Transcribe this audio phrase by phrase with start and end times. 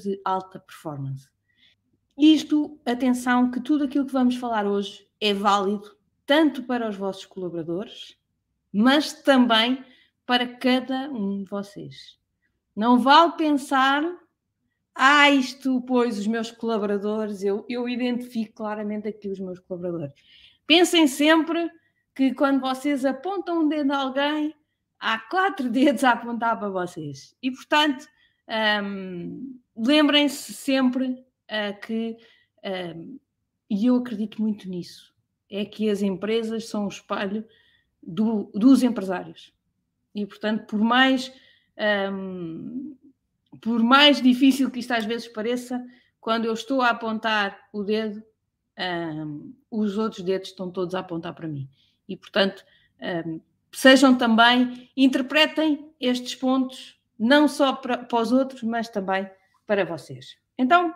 [0.00, 1.28] de alta performance.
[2.16, 7.26] Isto, atenção, que tudo aquilo que vamos falar hoje é válido tanto para os vossos
[7.26, 8.16] colaboradores,
[8.72, 9.84] mas também
[10.24, 12.18] para cada um de vocês.
[12.74, 14.02] Não vale pensar,
[14.94, 20.14] ah, isto, pois, os meus colaboradores, eu, eu identifico claramente aqui os meus colaboradores.
[20.66, 21.70] Pensem sempre
[22.14, 24.54] que quando vocês apontam um dedo a alguém,
[24.98, 27.36] há quatro dedos a apontar para vocês.
[27.42, 28.06] E, portanto,
[28.48, 32.16] um, lembrem-se sempre uh, que,
[32.96, 33.18] um,
[33.68, 35.12] e eu acredito muito nisso,
[35.50, 37.46] é que as empresas são o espelho
[38.02, 39.52] do, dos empresários.
[40.14, 41.32] E, portanto, por mais,
[42.12, 42.96] um,
[43.60, 45.84] por mais difícil que isto às vezes pareça,
[46.20, 48.22] quando eu estou a apontar o dedo,
[48.78, 51.68] um, os outros dedos estão todos a apontar para mim.
[52.08, 52.64] E, portanto,
[53.26, 53.40] um,
[53.72, 59.28] sejam também, interpretem estes pontos, não só para, para os outros, mas também
[59.66, 60.36] para vocês.
[60.58, 60.94] Então,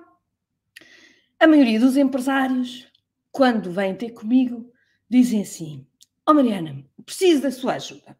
[1.39, 2.91] a maioria dos empresários,
[3.31, 4.70] quando vêm ter comigo,
[5.09, 5.87] dizem assim:
[6.27, 8.19] Ó oh Mariana, preciso da sua ajuda.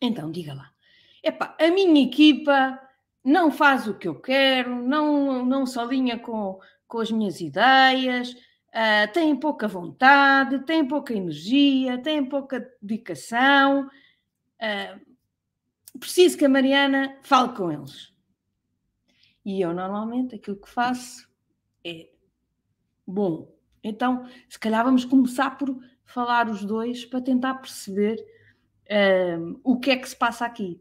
[0.00, 0.72] Então, diga lá.
[1.22, 2.78] Epá, a minha equipa
[3.24, 8.32] não faz o que eu quero, não, não se alinha com, com as minhas ideias,
[8.32, 13.88] uh, têm pouca vontade, têm pouca energia, têm pouca dedicação.
[14.60, 15.11] Uh,
[15.98, 18.12] preciso que a Mariana fale com eles.
[19.44, 21.28] E eu, normalmente, aquilo que faço
[21.84, 22.10] é:
[23.06, 28.24] bom, então, se calhar vamos começar por falar os dois para tentar perceber
[28.84, 30.80] uh, o que é que se passa aqui.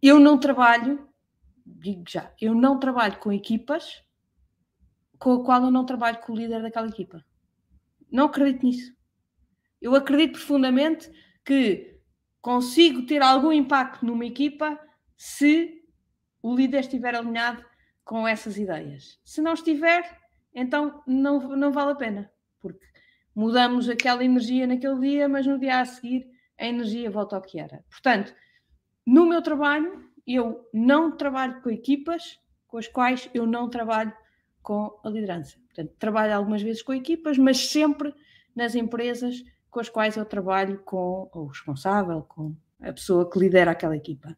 [0.00, 1.08] Eu não trabalho,
[1.64, 4.04] digo já, eu não trabalho com equipas
[5.18, 7.24] com a qual eu não trabalho com o líder daquela equipa.
[8.10, 8.94] Não acredito nisso.
[9.80, 11.10] Eu acredito profundamente
[11.44, 11.95] que
[12.46, 14.78] consigo ter algum impacto numa equipa
[15.16, 15.82] se
[16.40, 17.64] o líder estiver alinhado
[18.04, 19.18] com essas ideias.
[19.24, 20.16] Se não estiver,
[20.54, 22.30] então não, não vale a pena,
[22.60, 22.86] porque
[23.34, 26.24] mudamos aquela energia naquele dia, mas no dia a seguir
[26.56, 27.84] a energia volta ao que era.
[27.90, 28.32] Portanto,
[29.04, 34.12] no meu trabalho, eu não trabalho com equipas com as quais eu não trabalho
[34.62, 35.58] com a liderança.
[35.66, 38.14] Portanto, trabalho algumas vezes com equipas, mas sempre
[38.54, 39.42] nas empresas
[39.76, 44.34] com as quais eu trabalho com o responsável, com a pessoa que lidera aquela equipa.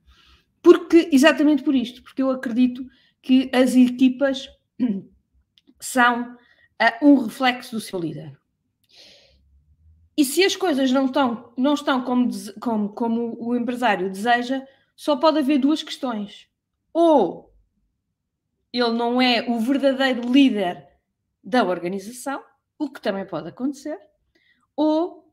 [0.60, 2.84] Porque, exatamente por isto, porque eu acredito
[3.22, 4.49] que as equipas
[5.78, 8.37] são uh, um reflexo do seu líder.
[10.16, 12.28] E se as coisas não estão, não estão como,
[12.59, 14.66] como, como o empresário deseja,
[14.97, 16.49] só pode haver duas questões.
[16.93, 17.55] Ou
[18.72, 20.84] ele não é o verdadeiro líder
[21.44, 22.43] da organização,
[22.76, 24.00] o que também pode acontecer,
[24.75, 25.28] ou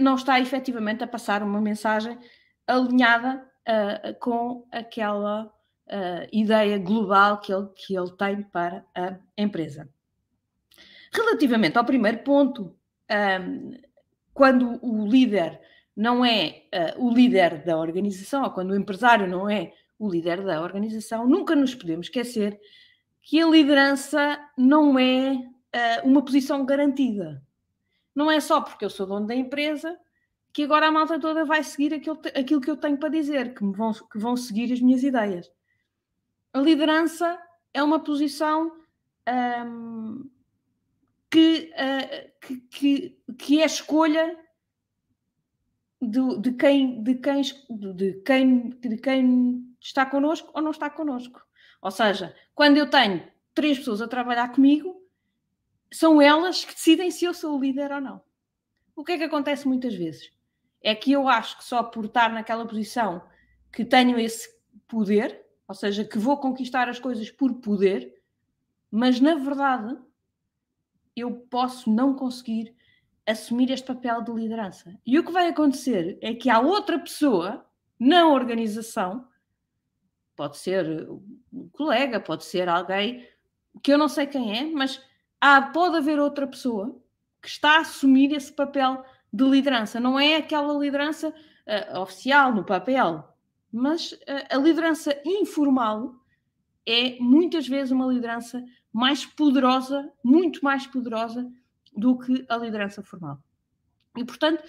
[0.00, 2.18] não está efetivamente a passar uma mensagem
[2.66, 9.88] alinhada uh, com aquela uh, ideia global que ele, que ele tem para a empresa.
[11.12, 12.74] Relativamente ao primeiro ponto,
[13.40, 13.78] um,
[14.34, 15.60] quando o líder
[15.94, 20.44] não é uh, o líder da organização, ou quando o empresário não é o líder
[20.44, 22.60] da organização, nunca nos podemos esquecer
[23.22, 25.36] que a liderança não é
[26.04, 27.42] uma posição garantida.
[28.16, 29.96] Não é só porque eu sou dono da empresa
[30.50, 33.62] que agora a malta toda vai seguir aquilo, aquilo que eu tenho para dizer, que,
[33.62, 35.52] vão, que vão seguir as minhas ideias.
[36.54, 37.38] A liderança
[37.74, 38.72] é uma posição
[39.28, 40.30] um,
[41.30, 44.34] que, uh, que, que, que, é escolha
[46.00, 51.42] de, de, quem, de, quem, de, quem, de quem está connosco ou não está connosco.
[51.82, 54.95] Ou seja, quando eu tenho três pessoas a trabalhar comigo,
[55.96, 58.20] são elas que decidem se eu sou o líder ou não.
[58.94, 60.30] O que é que acontece muitas vezes?
[60.82, 63.22] É que eu acho que só por estar naquela posição
[63.72, 64.46] que tenho esse
[64.86, 68.14] poder, ou seja, que vou conquistar as coisas por poder,
[68.90, 69.98] mas na verdade
[71.16, 72.76] eu posso não conseguir
[73.26, 74.98] assumir este papel de liderança.
[75.04, 77.66] E o que vai acontecer é que há outra pessoa
[77.98, 79.26] na organização,
[80.36, 81.08] pode ser
[81.50, 83.26] um colega, pode ser alguém
[83.82, 85.02] que eu não sei quem é, mas
[85.40, 87.00] há, pode haver outra pessoa
[87.42, 90.00] que está a assumir esse papel de liderança.
[90.00, 93.24] Não é aquela liderança uh, oficial no papel,
[93.72, 94.18] mas uh,
[94.50, 96.14] a liderança informal
[96.86, 101.50] é muitas vezes uma liderança mais poderosa, muito mais poderosa
[101.94, 103.38] do que a liderança formal.
[104.16, 104.62] E, portanto,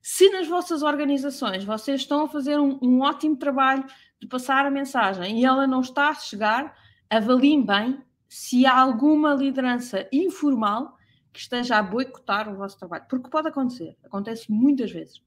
[0.00, 3.84] se nas vossas organizações vocês estão a fazer um, um ótimo trabalho
[4.20, 6.76] de passar a mensagem e ela não está a chegar,
[7.10, 8.02] avaliem bem
[8.34, 10.98] se há alguma liderança informal
[11.32, 13.04] que esteja a boicotar o vosso trabalho.
[13.08, 15.18] Porque pode acontecer, acontece muitas vezes.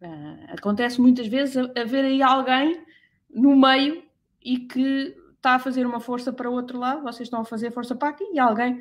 [0.00, 2.80] Uh, acontece muitas vezes haver aí alguém
[3.28, 4.04] no meio
[4.40, 7.72] e que está a fazer uma força para o outro lado, vocês estão a fazer
[7.72, 8.80] força para aqui, e alguém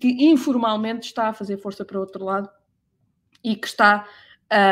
[0.00, 2.48] que informalmente está a fazer força para o outro lado
[3.44, 4.08] e que está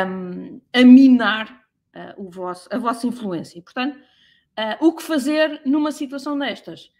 [0.07, 1.63] um, a minar
[1.95, 3.61] uh, o vosso, a vossa influência.
[3.61, 6.94] Portanto, uh, o que fazer numa situação destas?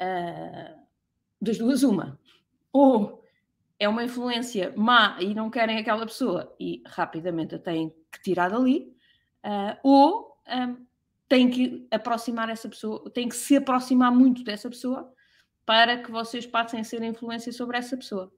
[0.00, 0.80] Uh,
[1.40, 2.18] das duas, uma.
[2.72, 3.24] Ou
[3.78, 8.50] é uma influência má e não querem aquela pessoa e rapidamente a têm que tirar
[8.50, 8.94] dali,
[9.82, 10.86] ou um,
[11.26, 15.10] têm que aproximar essa pessoa, têm que se aproximar muito dessa pessoa
[15.64, 18.32] para que vocês passem a ser influência sobre essa pessoa.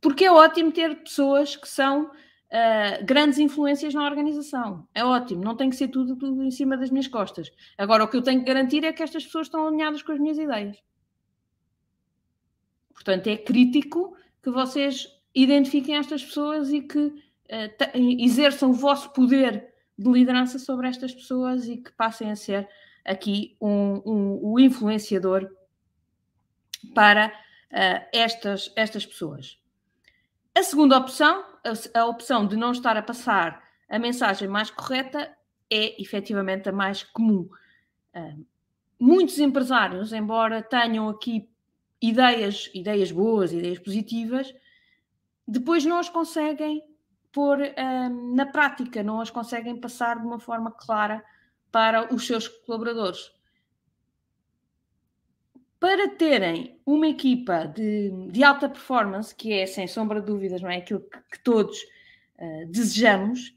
[0.00, 2.10] Porque é ótimo ter pessoas que são
[2.52, 4.86] uh, grandes influências na organização.
[4.94, 7.50] É ótimo, não tem que ser tudo, tudo em cima das minhas costas.
[7.78, 10.20] Agora, o que eu tenho que garantir é que estas pessoas estão alinhadas com as
[10.20, 10.76] minhas ideias.
[12.92, 19.72] Portanto, é crítico que vocês identifiquem estas pessoas e que uh, exerçam o vosso poder
[19.98, 22.68] de liderança sobre estas pessoas e que passem a ser
[23.04, 25.48] aqui um, um, o influenciador
[26.94, 29.58] para uh, estas, estas pessoas.
[30.54, 31.51] A segunda opção,
[31.94, 35.30] a, opção de não estar a passar a mensagem mais correta,
[35.70, 37.48] é efetivamente a mais comum.
[38.98, 41.48] Muitos empresários, embora tenham aqui
[42.00, 44.54] ideias, ideias boas, ideias positivas,
[45.46, 46.82] depois não as conseguem
[47.30, 47.58] pôr
[48.34, 51.24] na prática, não as conseguem passar de uma forma clara
[51.70, 53.30] para os seus colaboradores
[55.82, 60.70] para terem uma equipa de, de, alta performance, que é sem sombra de dúvidas, não
[60.70, 61.76] é aquilo que, que todos
[62.38, 63.52] uh, desejamos,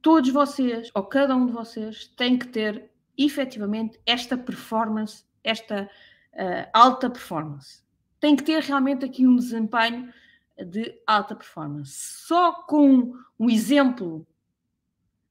[0.00, 5.90] todos vocês, ou cada um de vocês, tem que ter efetivamente esta performance, esta
[6.34, 7.82] uh, alta performance.
[8.20, 10.14] Tem que ter realmente aqui um desempenho
[10.56, 11.90] de alta performance.
[12.28, 14.24] Só com um exemplo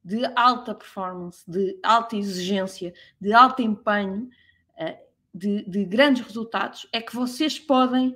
[0.03, 4.29] de alta performance, de alta exigência, de alto empenho,
[4.77, 8.15] uh, de, de grandes resultados, é que vocês podem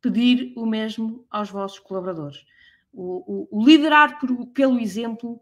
[0.00, 2.44] pedir o mesmo aos vossos colaboradores.
[2.92, 5.40] O, o, o liderar por, pelo exemplo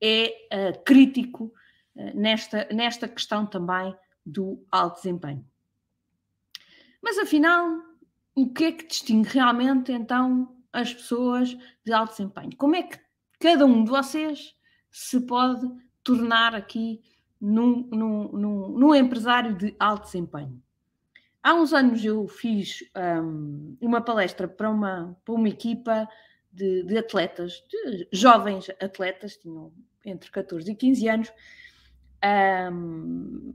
[0.00, 1.52] é uh, crítico
[1.94, 3.94] uh, nesta, nesta questão também
[4.24, 5.44] do alto desempenho.
[7.02, 7.78] Mas afinal,
[8.34, 12.56] o que é que distingue realmente então as pessoas de alto desempenho?
[12.56, 12.98] Como é que
[13.38, 14.54] cada um de vocês
[14.90, 15.66] se pode
[16.02, 17.02] tornar aqui
[17.40, 20.60] num, num, num, num empresário de alto desempenho.
[21.42, 26.06] Há uns anos eu fiz um, uma palestra para uma, para uma equipa
[26.52, 29.72] de, de, atletas, de jovens atletas, tinham
[30.04, 31.32] entre 14 e 15 anos,
[32.72, 33.54] um,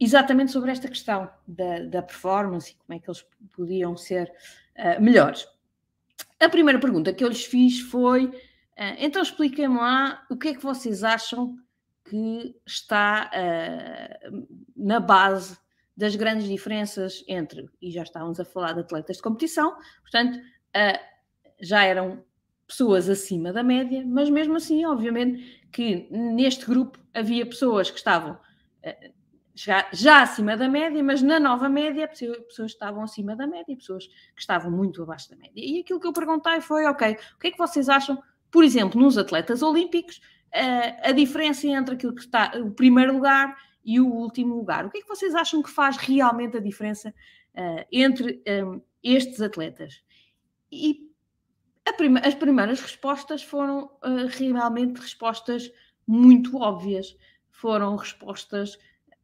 [0.00, 4.32] exatamente sobre esta questão da, da, performance e como é que eles podiam ser
[4.76, 5.46] uh, melhores.
[6.40, 10.54] A primeira pergunta que eu lhes fiz foi: uh, então expliquem-me lá o que é
[10.54, 11.56] que vocês acham
[12.10, 15.56] que está uh, na base
[15.96, 20.98] das grandes diferenças entre, e já estávamos a falar de atletas de competição, portanto, uh,
[21.60, 22.24] já eram
[22.66, 28.32] pessoas acima da média, mas mesmo assim, obviamente, que neste grupo havia pessoas que estavam
[28.32, 29.12] uh,
[29.54, 33.72] já, já, acima da média, mas na nova média, pessoas que estavam acima da média
[33.72, 35.52] e pessoas que estavam muito abaixo da média.
[35.54, 38.20] E aquilo que eu perguntei foi: ok, o que é que vocês acham,
[38.50, 40.20] por exemplo, nos atletas olímpicos?
[40.52, 44.84] A diferença entre aquilo que está o primeiro lugar e o último lugar.
[44.84, 47.14] O que é que vocês acham que faz realmente a diferença
[47.54, 50.02] uh, entre um, estes atletas?
[50.70, 51.08] E
[52.22, 55.72] as primeiras respostas foram uh, realmente respostas
[56.06, 57.16] muito óbvias.
[57.50, 58.78] Foram respostas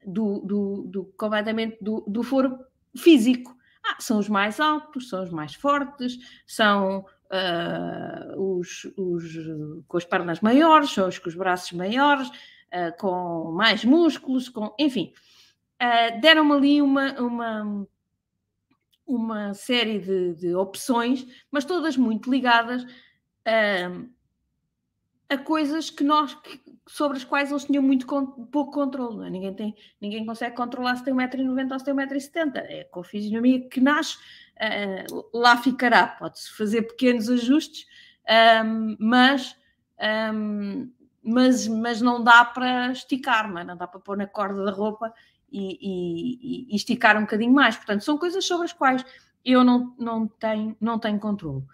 [0.07, 2.59] do, do, do completamente do, do foro
[2.97, 3.57] físico.
[3.85, 9.25] Ah, são os mais altos, são os mais fortes, são uh, os, os,
[9.87, 14.75] com as pernas maiores, ou os com os braços maiores, uh, com mais músculos, com,
[14.79, 15.13] enfim,
[15.83, 17.89] uh, deram-me ali uma, uma,
[19.07, 22.85] uma série de, de, opções, mas todas muito ligadas
[25.29, 29.27] a coisas que nós, que, sobre as quais eles tinham muito pouco controle.
[29.27, 29.31] É?
[29.31, 32.57] Ninguém, tem, ninguém consegue controlar se tem 1,90m ou se tem 1,70m.
[32.57, 36.07] É com a fisionomia que nasce, uh, lá ficará.
[36.07, 37.87] Pode-se fazer pequenos ajustes,
[38.65, 39.57] um, mas,
[40.33, 40.91] um,
[41.23, 43.65] mas, mas não dá para esticar, não, é?
[43.65, 45.13] não dá para pôr na corda da roupa
[45.51, 47.77] e, e, e, esticar um bocadinho mais.
[47.77, 49.05] Portanto, são coisas sobre as quais
[49.45, 51.65] eu não, não, tenho, não tenho controle.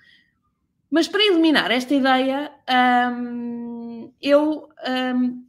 [0.92, 2.52] Mas para eliminar esta ideia,
[3.10, 4.68] um, eu
[5.16, 5.42] um,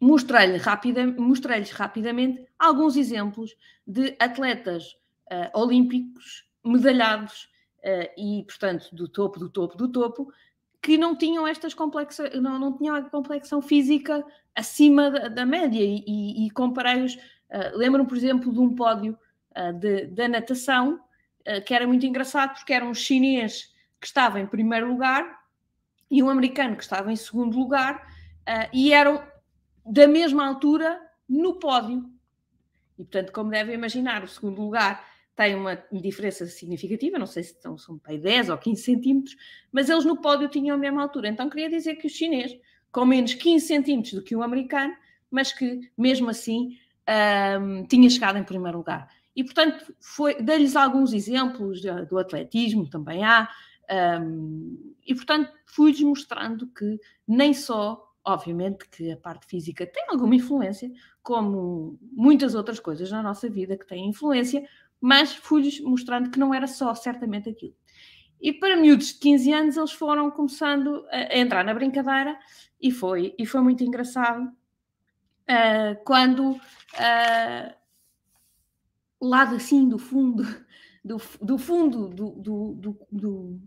[0.00, 4.92] mostrei-lhes rapida, mostrei rapidamente alguns exemplos de atletas
[5.32, 10.32] uh, olímpicos medalhados uh, e, portanto, do topo, do topo, do topo,
[10.80, 15.82] que não tinham estas complexas, não, não tinham a complexão física acima da, da média
[15.82, 17.16] e, e, comparei-os.
[17.16, 19.18] Uh, Lembro-me, por exemplo, de um pódio
[19.58, 21.00] uh, de, da natação
[21.64, 23.69] que era muito engraçado porque era um chinês
[24.00, 25.40] que estava em primeiro lugar
[26.10, 28.08] e um americano que estava em segundo lugar
[28.72, 29.22] e eram
[29.84, 32.08] da mesma altura no pódio.
[32.98, 37.60] E, portanto, como devem imaginar, o segundo lugar tem uma diferença significativa, não sei se
[37.60, 39.36] são, são 10 ou 15 centímetros,
[39.72, 41.28] mas eles no pódio tinham a mesma altura.
[41.28, 42.52] Então queria dizer que o chinês,
[42.92, 44.94] com menos 15 centímetros do que o americano,
[45.30, 46.76] mas que mesmo assim
[47.58, 49.08] um, tinha chegado em primeiro lugar.
[49.34, 49.94] E portanto,
[50.42, 53.48] dei-lhes alguns exemplos do atletismo, também há,
[53.90, 60.34] um, e portanto fui-lhes mostrando que nem só obviamente que a parte física tem alguma
[60.34, 60.90] influência,
[61.22, 64.66] como muitas outras coisas na nossa vida que têm influência,
[65.00, 67.74] mas fui-lhes mostrando que não era só certamente aquilo.
[68.40, 72.38] E para miúdos de 15 anos, eles foram começando a entrar na brincadeira
[72.80, 77.74] e foi, e foi muito engraçado uh, quando uh,
[79.20, 80.42] lá assim do fundo,
[81.04, 83.60] do, do fundo do, do, do,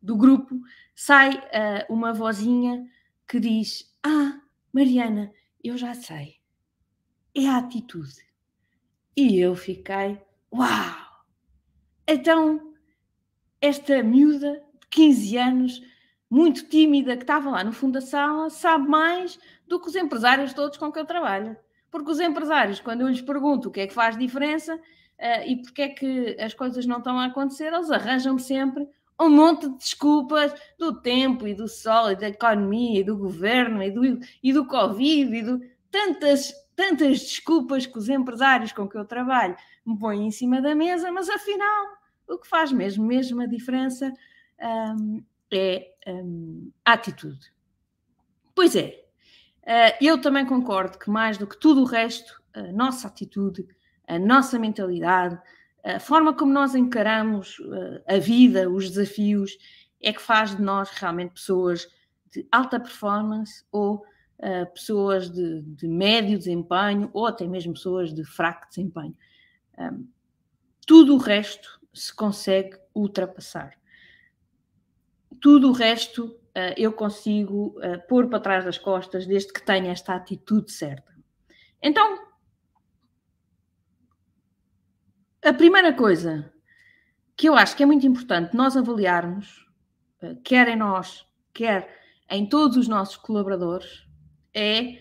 [0.00, 0.60] do, grupo,
[0.94, 2.86] sai uh, uma vozinha
[3.26, 4.40] que diz: Ah,
[4.72, 6.36] Mariana, eu já sei,
[7.34, 8.24] é a atitude.
[9.16, 10.20] E eu fiquei
[10.52, 10.94] Uau!
[12.06, 12.74] Então,
[13.60, 15.82] esta miúda de 15 anos,
[16.30, 19.36] muito tímida, que estava lá no fundo da sala, sabe mais
[19.66, 21.56] do que os empresários todos com que eu trabalho.
[21.90, 24.80] Porque os empresários, quando eu lhes pergunto o que é que faz diferença
[25.18, 28.88] uh, e porque é que as coisas não estão a acontecer, eles arranjam sempre
[29.20, 33.82] um monte de desculpas do tempo e do sol e da economia e do governo
[33.82, 38.98] e do, e do Covid e do tantas tantas desculpas que os empresários com que
[38.98, 39.56] eu trabalho
[39.86, 41.86] me põem em cima da mesa, mas afinal
[42.26, 44.12] o que faz mesmo, mesmo a diferença
[44.98, 47.52] um, é um, a atitude.
[48.54, 49.04] Pois é,
[49.62, 53.66] uh, eu também concordo que mais do que tudo o resto, a nossa atitude,
[54.06, 55.38] a nossa mentalidade,
[55.84, 59.56] a forma como nós encaramos uh, a vida, os desafios,
[60.02, 61.88] é que faz de nós realmente pessoas
[62.30, 64.04] de alta performance ou
[64.38, 69.16] uh, pessoas de, de, médio desempenho ou até mesmo pessoas de fraco desempenho.
[69.78, 70.06] Um,
[70.86, 73.72] tudo o resto se consegue ultrapassar.
[75.40, 79.92] Tudo o resto uh, eu consigo uh, pôr para trás das costas desde que tenha
[79.92, 81.14] esta atitude certa.
[81.80, 82.18] Então,
[85.44, 86.50] a primeira coisa
[87.36, 89.66] que eu acho que é muito importante nós avaliarmos,
[90.42, 94.06] quer em nós, quer em todos os nossos colaboradores,
[94.54, 94.98] é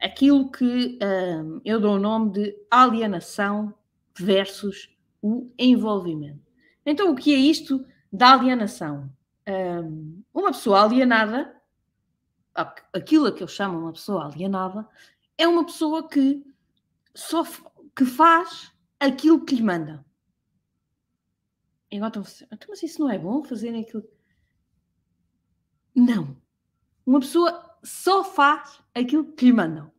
[0.00, 3.74] aquilo que um, eu dou o nome de alienação
[4.18, 6.44] versus o envolvimento.
[6.84, 9.10] Então, o que é isto da alienação?
[9.48, 11.56] Um, uma pessoa alienada,
[12.92, 14.86] aquilo a que eu chamo uma pessoa alienada,
[15.38, 16.44] é uma pessoa que
[17.14, 17.44] só
[17.94, 20.04] que faz aquilo que lhe manda.
[21.90, 22.22] Então,
[22.68, 24.04] mas isso não é bom fazer aquilo?
[25.94, 26.36] Não.
[27.04, 29.90] Uma pessoa só faz aquilo que lhe mandam.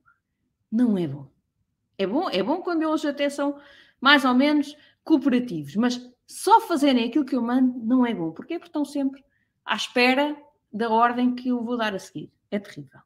[0.71, 1.31] Não é bom.
[1.97, 3.59] É bom, é bom quando eles até são
[3.99, 8.31] mais ou menos cooperativos, mas só fazerem aquilo que eu mando não é bom.
[8.31, 8.59] Porquê?
[8.59, 9.23] Porque estão sempre
[9.65, 10.37] à espera
[10.71, 12.31] da ordem que eu vou dar a seguir.
[12.51, 12.99] É terrível.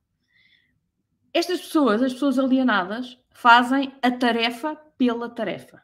[1.34, 5.82] Estas pessoas, as pessoas alienadas, fazem a tarefa pela tarefa.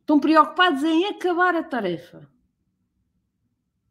[0.00, 2.28] Estão preocupados em acabar a tarefa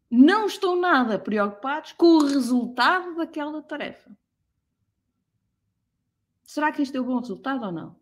[0.10, 4.16] não estão nada preocupados com o resultado daquela tarefa.
[6.44, 8.00] Será que isto deu bom resultado ou não?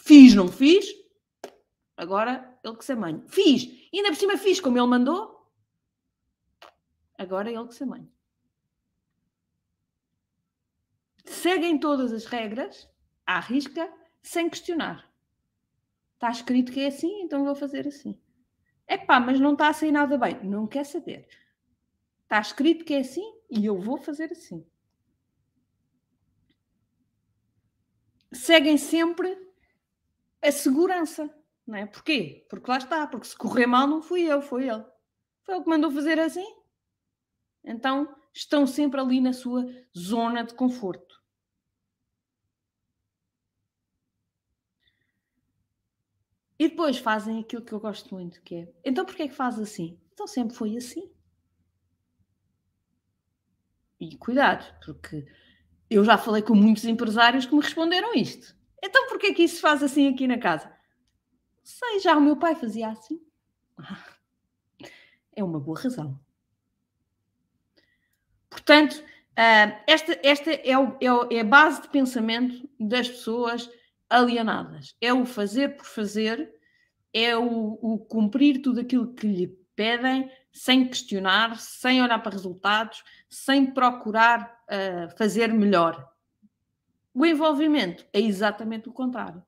[0.00, 0.86] Fiz, não fiz?
[1.96, 3.24] Agora ele que se amanha.
[3.26, 5.50] Fiz, e ainda por cima fiz como ele mandou.
[7.18, 8.08] Agora ele que se amanha.
[11.24, 12.88] Seguem todas as regras,
[13.26, 13.90] à risca,
[14.24, 15.08] sem questionar.
[16.14, 18.18] Está escrito que é assim, então vou fazer assim.
[18.86, 20.42] É pá, mas não está a sair nada bem.
[20.42, 21.28] Não quer saber.
[22.22, 24.66] Está escrito que é assim e eu vou fazer assim.
[28.32, 29.38] Seguem sempre
[30.42, 31.32] a segurança,
[31.66, 31.86] não é?
[31.86, 32.46] Porquê?
[32.48, 34.84] Porque lá está, porque se correr mal não fui eu, foi ele.
[35.42, 36.46] Foi ele que mandou fazer assim.
[37.62, 39.66] Então estão sempre ali na sua
[39.96, 41.03] zona de conforto.
[46.64, 49.58] E depois fazem aquilo que eu gosto muito, que é, então porquê é que faz
[49.58, 50.00] assim?
[50.14, 51.12] Então sempre foi assim.
[54.00, 55.26] E cuidado, porque
[55.90, 58.56] eu já falei com muitos empresários que me responderam isto.
[58.82, 60.74] Então porquê é que isso se faz assim aqui na casa?
[61.62, 63.20] Sei, já o meu pai fazia assim.
[65.36, 66.18] é uma boa razão.
[68.48, 68.94] Portanto,
[69.32, 70.78] uh, esta, esta é, é,
[71.12, 73.68] o, é a base de pensamento das pessoas
[74.08, 74.96] alienadas.
[75.00, 76.52] É o fazer por fazer,
[77.12, 83.02] é o, o cumprir tudo aquilo que lhe pedem, sem questionar, sem olhar para resultados,
[83.28, 86.08] sem procurar uh, fazer melhor.
[87.12, 89.42] O envolvimento é exatamente o contrário.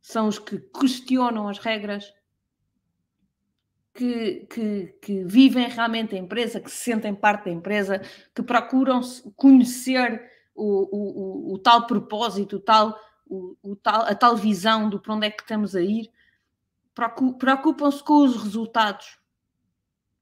[0.00, 2.12] São os que questionam as regras,
[3.92, 8.00] que, que, que, vivem realmente a empresa, que se sentem parte da empresa,
[8.34, 9.00] que procuram
[9.36, 10.22] conhecer
[10.54, 12.98] o, o, o, o tal propósito, o tal,
[13.62, 16.10] o, tal, a tal visão do para onde é que estamos a ir,
[17.38, 19.18] preocupam-se com os resultados,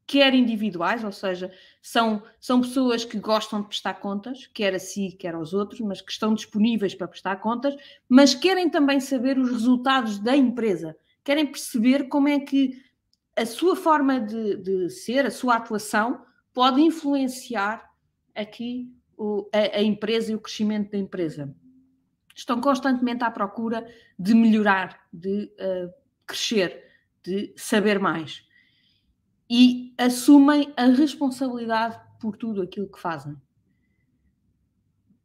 [0.07, 5.13] quer individuais, ou seja, são, são pessoas que gostam de prestar contas, quer a si,
[5.13, 7.75] quer aos outros, mas que estão disponíveis para prestar contas,
[8.09, 12.83] mas querem também saber os resultados da empresa, querem perceber como é que
[13.37, 16.23] a sua forma de, de ser, a sua atuação,
[16.53, 17.89] pode influenciar
[18.35, 21.55] aqui o, a, a, empresa e o crescimento da empresa.
[22.39, 23.85] Estão constantemente à procura
[24.17, 25.93] de melhorar, de uh,
[26.25, 26.85] crescer,
[27.21, 28.47] de saber mais.
[29.51, 33.37] E assumem a responsabilidade por tudo aquilo que fazem.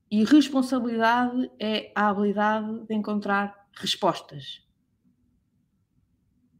[0.10, 4.68] E responsabilidade é a habilidade de encontrar respostas.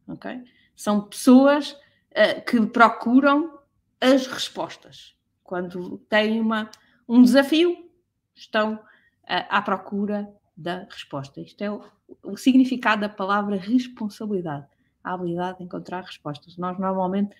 [0.06, 0.40] Ok?
[0.76, 3.58] São pessoas uh, que procuram
[4.00, 5.18] as respostas.
[5.42, 6.70] Quando têm uma,
[7.08, 7.90] um desafio,
[8.36, 8.80] estão uh,
[9.26, 11.40] à procura da resposta.
[11.40, 11.82] Isto é o,
[12.22, 14.66] o, significado da palavra responsabilidade,
[15.02, 16.56] a habilidade de encontrar respostas.
[16.56, 17.34] Nós normalmente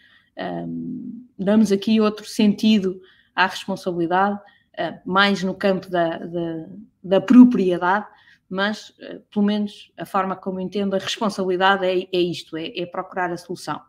[0.67, 3.01] um, damos aqui outro sentido
[3.35, 6.67] à responsabilidade, uh, mais no campo da, da,
[7.03, 8.07] da propriedade,
[8.49, 12.87] mas uh, pelo menos a forma como entendo a responsabilidade é, é isto, é, é,
[12.87, 13.81] procurar a solução.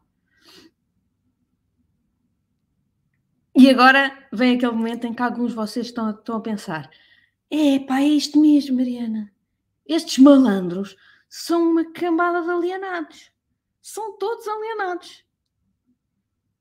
[3.58, 6.90] E agora vem aquele momento em que alguns de vocês estão, estão a pensar:
[7.56, 9.32] é pá, é isto mesmo, Mariana.
[9.86, 10.96] Estes malandros
[11.30, 13.32] são uma cambada de alienados.
[13.82, 15.26] São todos alienados.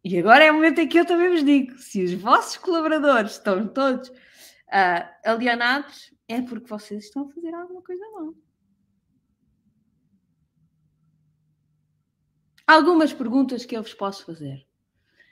[0.05, 3.33] E agora é o momento em que eu também vos digo: se os vossos colaboradores
[3.33, 8.35] estão todos uh, alienados, é porque vocês estão a fazer alguma coisa mal.
[12.67, 14.67] Algumas perguntas que eu vos posso fazer.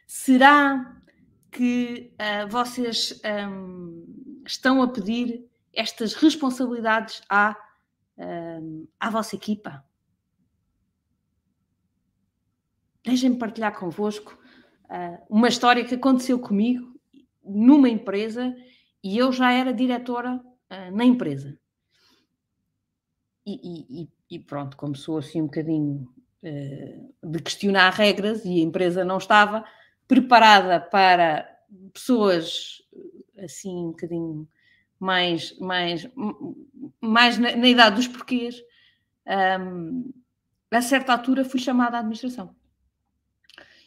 [0.06, 1.02] Será
[1.50, 7.56] que uh, vocês um, estão a pedir estas responsabilidades à,
[8.16, 9.84] um, à vossa equipa?
[13.04, 14.38] Deixem-me partilhar convosco
[14.84, 17.00] uh, uma história que aconteceu comigo
[17.44, 18.54] numa empresa
[19.02, 21.58] e eu já era diretora uh, na empresa.
[23.44, 26.08] E, e, e, pronto, começou assim um bocadinho
[27.22, 29.64] de questionar regras e a empresa não estava
[30.08, 31.48] preparada para
[31.92, 32.82] pessoas
[33.38, 34.48] assim um bocadinho
[35.02, 36.08] mais, mais,
[37.00, 38.62] mais na, na idade dos porquês.
[39.60, 40.12] Um,
[40.70, 42.54] a certa altura fui chamada à administração.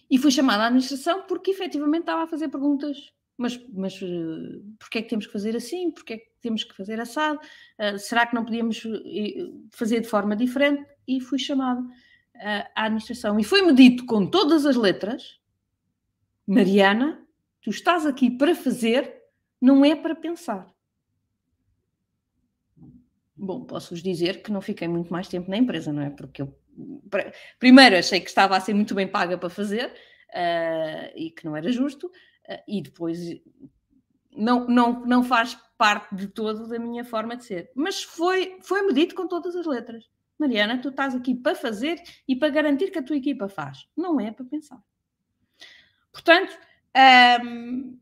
[0.09, 4.99] E fui chamada à administração porque efetivamente estava a fazer perguntas mas, mas uh, porquê
[4.99, 5.91] é que temos que fazer assim?
[5.91, 7.39] Porquê é que temos que fazer assado?
[7.77, 10.85] Uh, será que não podíamos uh, fazer de forma diferente?
[11.07, 11.91] E fui chamado uh,
[12.75, 13.39] à administração.
[13.39, 15.39] E foi-me dito com todas as letras,
[16.47, 17.21] Mariana,
[17.61, 19.13] tu estás aqui para fazer,
[19.61, 20.73] não é para pensar.
[23.45, 26.09] Bom, posso-vos dizer que não fiquei muito mais tempo na empresa, não é?
[26.09, 26.57] Porque eu,
[27.59, 29.93] primeiro, achei que estava a ser muito bem paga para fazer
[31.15, 32.11] e que não era justo.
[32.47, 33.19] Eh, e depois
[34.35, 37.71] não, não, não faz parte de todo da minha forma de ser.
[37.75, 40.09] Mas foi, foi medido com todas as letras.
[40.37, 43.87] Mariana, tu estás aqui para fazer e para garantir que a tua equipa faz.
[43.95, 44.81] Não é para pensar.
[46.11, 46.57] Portanto,
[47.43, 47.97] hum,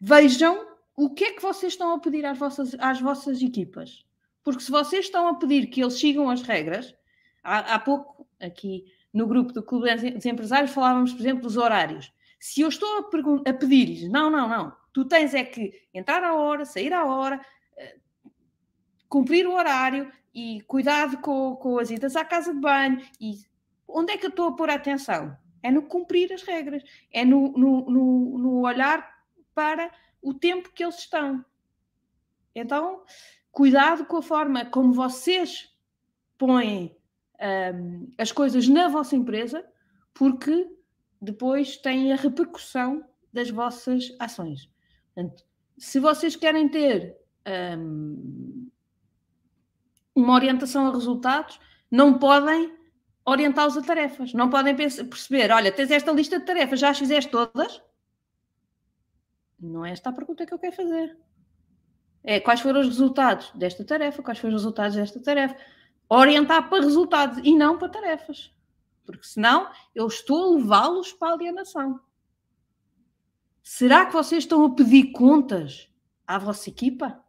[0.00, 4.04] vejam o que é que vocês estão a pedir às vossas, às vossas equipas.
[4.42, 6.94] Porque se vocês estão a pedir que eles sigam as regras,
[7.42, 12.12] há, há pouco aqui no grupo do Clube dos Empresários falávamos, por exemplo, dos horários.
[12.40, 16.34] Se eu estou a, a pedir-lhes, não, não, não, tu tens é que entrar à
[16.34, 17.40] hora, sair à hora,
[17.76, 18.30] uh,
[19.08, 23.00] cumprir o horário e cuidado com, com as idas à casa de banho.
[23.20, 23.34] E
[23.86, 25.36] onde é que eu estou a pôr a atenção?
[25.62, 29.08] É no cumprir as regras, é no, no, no, no olhar
[29.54, 31.44] para o tempo que eles estão.
[32.54, 33.04] Então,
[33.52, 35.70] cuidado com a forma como vocês
[36.38, 36.96] põem
[37.74, 39.64] um, as coisas na vossa empresa,
[40.12, 40.68] porque
[41.20, 44.68] depois têm a repercussão das vossas ações.
[45.14, 45.44] Portanto,
[45.78, 47.16] se vocês querem ter
[47.78, 48.68] um,
[50.14, 51.60] uma orientação a resultados,
[51.90, 52.76] não podem
[53.24, 54.32] orientá-los a tarefas.
[54.32, 57.82] Não podem perceber, olha, tens esta lista de tarefas, já as fizeste todas?
[59.60, 61.16] Não é esta a pergunta que eu quero fazer.
[62.24, 65.56] É quais foram os resultados desta tarefa, quais foram os resultados desta tarefa.
[66.08, 68.52] Orientar para resultados e não para tarefas.
[69.04, 72.00] Porque senão eu estou a levá-los para a alienação.
[73.62, 75.88] Será que vocês estão a pedir contas
[76.26, 77.24] à vossa equipa?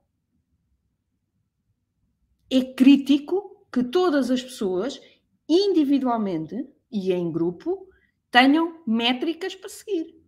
[2.49, 5.01] É crítico que todas as pessoas,
[5.49, 7.87] individualmente e em grupo,
[8.29, 10.21] tenham métricas para seguir.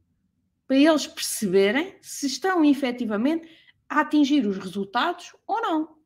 [0.67, 3.47] Para eles perceberem se estão efetivamente
[3.89, 5.97] a atingir os resultados ou não.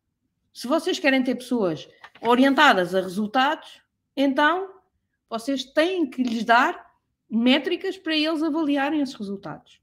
[0.54, 1.88] Se vocês querem ter pessoas
[2.22, 3.82] orientadas a resultados,
[4.16, 4.74] então
[5.30, 6.90] vocês têm que lhes dar
[7.30, 9.80] métricas para eles avaliarem esses resultados.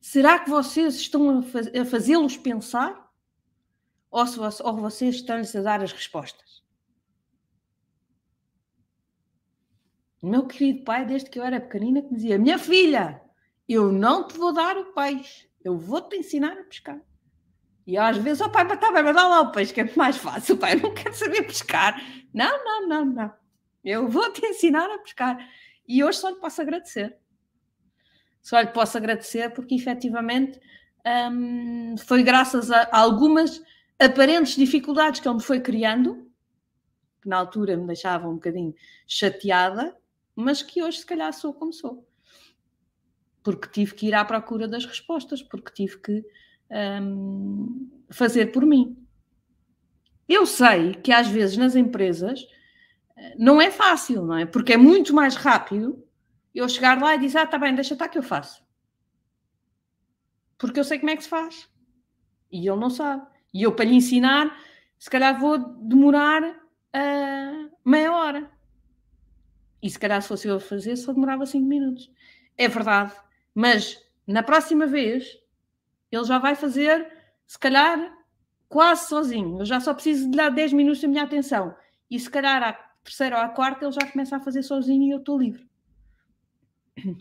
[0.00, 3.10] Será que vocês estão a, faz, a fazê-los pensar?
[4.10, 6.62] Ou, se, ou vocês estão-lhes a dar as respostas?
[10.20, 13.20] O meu querido pai, desde que eu era pequenina, que dizia: Minha filha,
[13.68, 17.00] eu não te vou dar o peixe, eu vou-te ensinar a pescar.
[17.86, 19.96] E às vezes, o oh, pai, está bem, mas dá lá o peixe, que é
[19.96, 20.54] mais fácil.
[20.54, 22.00] O pai não quer saber pescar.
[22.32, 23.32] Não, não, não, não.
[23.82, 25.38] Eu vou-te ensinar a pescar.
[25.86, 27.16] E hoje só lhe posso agradecer.
[28.40, 30.60] Só lhe posso agradecer porque efetivamente
[31.30, 33.62] hum, foi graças a algumas
[33.98, 36.30] aparentes dificuldades que ele me foi criando,
[37.22, 38.74] que na altura me deixava um bocadinho
[39.06, 39.96] chateada,
[40.34, 42.06] mas que hoje se calhar sou como sou.
[43.44, 46.24] Porque tive que ir à procura das respostas, porque tive que
[47.00, 48.98] hum, fazer por mim.
[50.28, 52.44] Eu sei que às vezes nas empresas
[53.16, 54.46] eh, não é fácil, não é?
[54.46, 56.02] Porque é muito mais rápido
[56.54, 58.64] eu chegar lá e dizer, ah, tá bem, deixa estar que eu faço.
[60.56, 61.68] Porque eu sei como é que se faz.
[62.50, 63.26] E ele não sabe.
[63.52, 64.56] E eu, para lhe ensinar,
[64.98, 68.50] se calhar vou demorar uh, meia hora.
[69.82, 72.10] E se calhar se fosse eu a fazer, só demorava cinco minutos.
[72.56, 73.12] É verdade.
[73.54, 75.38] Mas na próxima vez,
[76.10, 77.12] ele já vai fazer,
[77.46, 78.12] se calhar,
[78.68, 79.60] quase sozinho.
[79.60, 81.76] Eu já só preciso de dar 10 minutos da minha atenção.
[82.10, 85.10] E se calhar à terceira ou à quarta, ele já começa a fazer sozinho e
[85.10, 85.68] eu estou livre.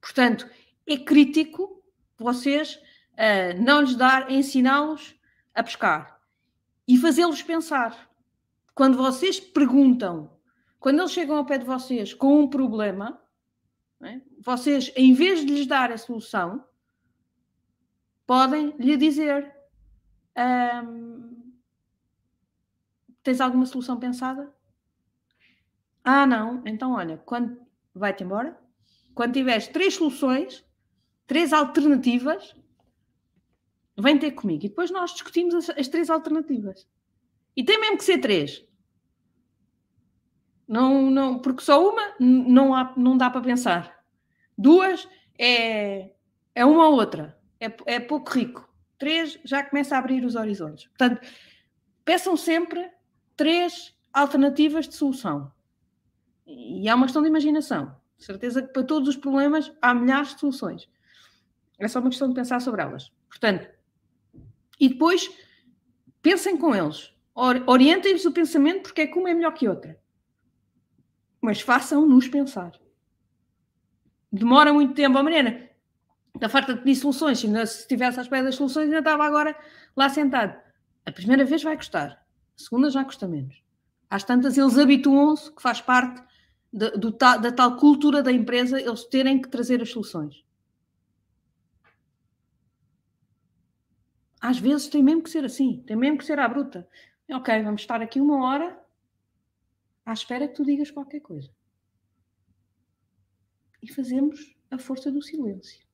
[0.00, 0.48] Portanto,
[0.86, 1.82] é crítico
[2.16, 2.76] vocês
[3.14, 5.14] uh, não lhes dar, ensiná-los
[5.54, 6.20] a pescar
[6.86, 8.08] e fazê-los pensar.
[8.74, 10.30] Quando vocês perguntam,
[10.80, 13.20] quando eles chegam ao pé de vocês com um problema,
[14.02, 14.20] é?
[14.40, 16.64] vocês, em vez de lhes dar a solução,
[18.26, 19.52] podem lhe dizer:
[20.36, 21.52] um,
[23.22, 24.52] Tens alguma solução pensada?
[26.02, 26.62] Ah, não.
[26.64, 27.60] Então, olha, quando
[27.94, 28.58] vai-te embora.
[29.14, 30.64] Quando tiveres três soluções,
[31.26, 32.54] três alternativas,
[33.98, 34.64] vem ter comigo.
[34.64, 36.86] E depois nós discutimos as, as três alternativas.
[37.56, 38.64] E tem mesmo que ser três.
[40.68, 44.04] Não, não, porque só uma não, há, não dá para pensar.
[44.56, 46.10] Duas é,
[46.54, 47.38] é uma ou outra.
[47.58, 48.68] É, é pouco rico.
[48.98, 50.86] Três já começa a abrir os horizontes.
[50.88, 51.26] Portanto,
[52.04, 52.90] peçam sempre
[53.34, 55.50] três alternativas de solução.
[56.46, 57.96] E é uma questão de imaginação.
[58.18, 60.88] Certeza que para todos os problemas há milhares de soluções.
[61.78, 63.10] É só uma questão de pensar sobre elas.
[63.28, 63.68] Portanto,
[64.80, 65.30] e depois
[66.20, 67.14] pensem com eles.
[67.66, 69.98] Orientem-lhes o pensamento porque é que uma é melhor que outra.
[71.48, 72.72] Mas façam-nos pensar.
[74.30, 75.16] Demora muito tempo.
[75.16, 75.66] A Mariana
[76.38, 77.38] da farta de pedir soluções.
[77.38, 79.58] Se estivesse à espera das soluções, ainda estava agora
[79.96, 80.60] lá sentado.
[81.06, 82.10] A primeira vez vai custar.
[82.10, 82.18] A
[82.54, 83.64] segunda já custa menos.
[84.10, 86.22] Às tantas, eles habituam-se, que faz parte
[86.70, 90.44] da, do, da tal cultura da empresa, eles terem que trazer as soluções.
[94.38, 96.86] Às vezes tem mesmo que ser assim, tem mesmo que ser à bruta.
[97.30, 98.87] Ok, vamos estar aqui uma hora
[100.08, 101.50] à espera que tu digas qualquer coisa.
[103.82, 105.86] E fazemos a força do silêncio.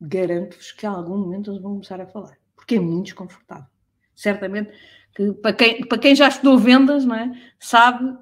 [0.00, 3.66] Garanto-vos que a algum momento eles vão começar a falar, porque é muito desconfortável.
[4.14, 4.72] Certamente
[5.12, 7.52] que para quem, para quem já estudou vendas, não é?
[7.58, 8.16] sabe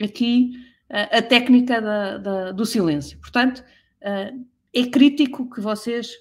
[0.00, 0.52] aqui
[0.88, 3.18] a, a técnica da, da, do silêncio.
[3.18, 3.64] Portanto,
[4.00, 6.12] é crítico que vocês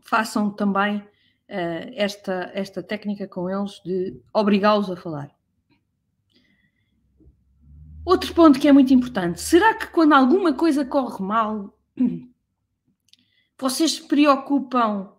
[0.00, 1.06] façam também
[1.46, 5.37] esta, esta técnica com eles de obrigá-los a falar.
[8.08, 11.78] Outro ponto que é muito importante: será que quando alguma coisa corre mal,
[13.60, 15.12] vocês se preocupam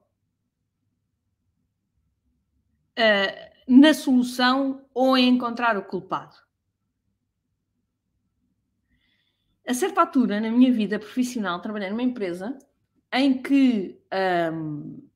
[2.97, 6.35] uh, na solução ou em encontrar o culpado.
[9.67, 12.57] A certa altura na minha vida profissional, trabalhei numa empresa
[13.13, 14.01] em que
[14.57, 15.07] um,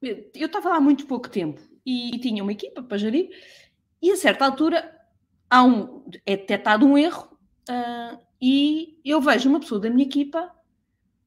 [0.00, 3.30] eu estava lá há muito pouco tempo e, e, tinha uma equipa para gerir,
[4.00, 5.01] e a certa altura
[5.52, 7.28] há um, é detectado um erro
[7.68, 10.50] uh, e eu vejo uma pessoa da minha equipa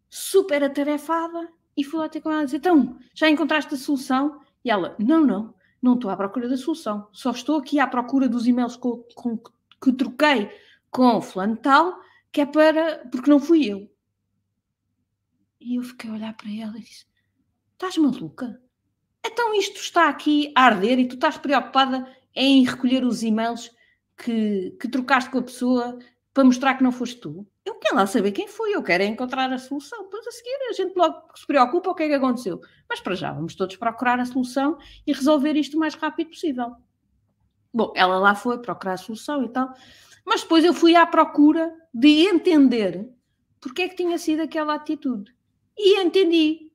[0.10, 4.42] super atarefada e fui lá ter com ela e dizer: Então, já encontraste a solução?
[4.64, 8.28] E ela: Não, não, não estou à procura da solução, só estou aqui à procura
[8.28, 10.50] dos e-mails com, com, que troquei
[10.90, 12.00] com o fulano tal,
[12.32, 13.08] que é para.
[13.12, 13.88] porque não fui eu.
[15.62, 17.06] E eu fiquei a olhar para ela e disse:
[17.74, 18.60] Estás maluca?
[19.24, 23.75] Então isto está aqui a arder e tu estás preocupada em recolher os e-mails
[24.18, 25.98] que, que trocaste com a pessoa
[26.34, 27.48] para mostrar que não foste tu.
[27.64, 30.04] Eu quero lá saber quem foi, eu quero é encontrar a solução.
[30.04, 32.60] Depois a seguir a gente logo se preocupa o que é que aconteceu.
[32.90, 36.76] Mas para já, vamos todos procurar a solução e resolver isto o mais rápido possível.
[37.74, 39.74] Bom, ela lá foi procurar a solução e tal,
[40.26, 43.10] mas depois eu fui à procura de entender
[43.60, 45.34] porque é que tinha sido aquela atitude.
[45.78, 46.72] E entendi.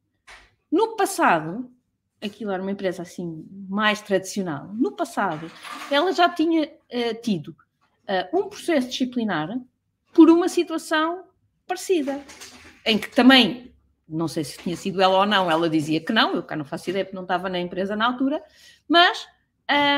[0.71, 1.71] No passado,
[2.21, 5.51] aquilo era uma empresa assim mais tradicional, no passado,
[5.91, 9.59] ela já tinha uh, tido uh, um processo disciplinar
[10.13, 11.25] por uma situação
[11.67, 12.21] parecida,
[12.85, 13.75] em que também,
[14.09, 16.65] não sei se tinha sido ela ou não, ela dizia que não, eu cá não
[16.65, 18.43] faço ideia porque não estava na empresa na altura,
[18.89, 19.27] mas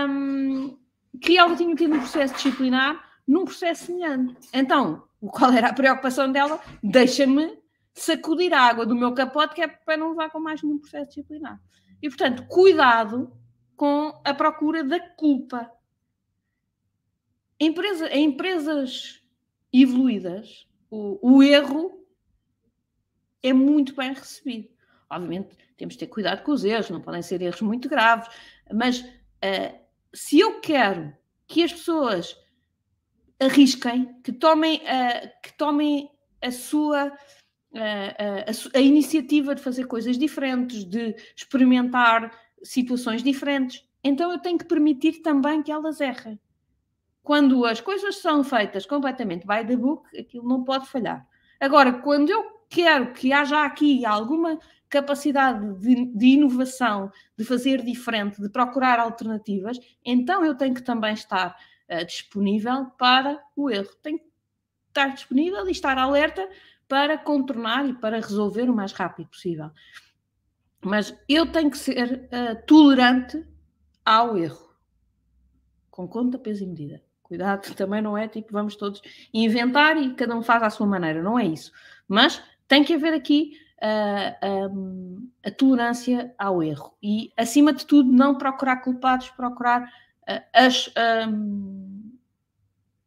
[0.09, 0.76] um,
[1.20, 4.37] que ela tinha tido um processo disciplinar num processo semelhante.
[4.52, 6.61] Então, qual era a preocupação dela?
[6.83, 7.59] Deixa-me
[7.94, 11.09] sacudir a água do meu capote, que é para não levar com mais nenhum processo
[11.09, 11.61] disciplinar.
[12.02, 13.33] E, portanto, cuidado
[13.76, 15.70] com a procura da culpa.
[17.66, 19.22] Empresa, em empresas
[19.72, 22.07] evoluídas, o, o erro
[23.42, 24.68] é muito bem recebido.
[25.09, 28.29] Obviamente, temos de ter cuidado com os erros, não podem ser erros muito graves,
[28.72, 29.79] mas uh,
[30.12, 31.14] se eu quero
[31.46, 32.37] que as pessoas
[33.38, 37.12] arrisquem, que tomem, uh, que tomem a sua
[37.75, 38.40] a,
[38.75, 42.31] a, a, iniciativa de fazer coisas diferentes, de experimentar
[42.62, 43.87] situações diferentes.
[44.05, 46.38] Então eu tenho que permitir também que elas errem.
[47.22, 51.26] Quando as coisas são feitas completamente by the book, aquilo não pode falhar.
[51.61, 54.58] Agora, quando eu quero que haja aqui alguma
[54.88, 61.14] capacidade de, de inovação, de fazer diferente, de procurar alternativas, então eu tenho que também
[61.14, 61.56] estar
[61.88, 63.94] uh, disponível para o erro.
[64.02, 64.24] Tenho que
[64.88, 66.48] estar disponível e estar alerta
[66.88, 69.70] para contornar e para resolver o mais rápido possível.
[70.85, 73.46] Mas eu tenho que ser uh, tolerante
[74.04, 74.74] ao erro,
[75.90, 77.12] com conta, peso e medida.
[77.33, 79.01] Cuidado, também não é tipo vamos todos
[79.33, 81.73] inventar e cada um faz à sua maneira, não é isso.
[82.07, 88.12] Mas tem que haver aqui uh, um, a tolerância ao erro e, acima de tudo,
[88.12, 90.92] não procurar culpados, procurar uh, as,
[91.27, 92.12] um,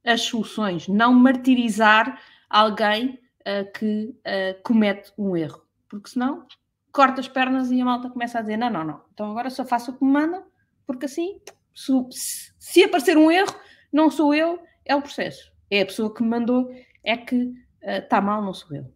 [0.04, 4.16] as soluções, não martirizar alguém uh, que
[4.64, 6.48] comete um erro, porque senão
[6.92, 9.64] corta as pernas e a malta começa a dizer: não, não, não, então agora só
[9.64, 10.44] faço o que me manda,
[10.88, 11.40] porque assim,
[11.76, 11.92] se,
[12.58, 13.54] se aparecer um erro,
[13.96, 15.50] não sou eu, é o processo.
[15.72, 16.70] É a pessoa que me mandou,
[17.02, 18.94] é que está uh, mal, não sou eu.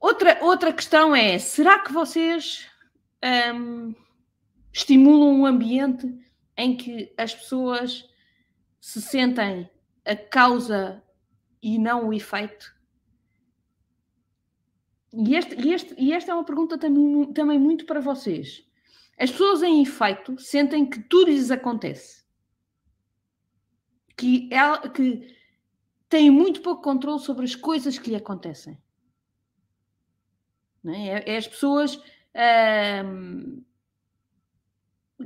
[0.00, 2.66] Outra, outra questão é: será que vocês
[3.54, 3.94] um,
[4.72, 6.12] estimulam um ambiente
[6.56, 8.08] em que as pessoas
[8.80, 9.68] se sentem
[10.04, 11.02] a causa
[11.62, 12.74] e não o efeito?
[15.12, 18.64] E, este, e, este, e esta é uma pergunta também, também muito para vocês.
[19.18, 22.23] As pessoas em efeito sentem que tudo lhes acontece.
[24.16, 25.36] Que, ela, que
[26.08, 28.78] têm muito pouco controle sobre as coisas que lhe acontecem.
[30.86, 31.08] É?
[31.08, 31.34] é?
[31.34, 32.00] É, as pessoas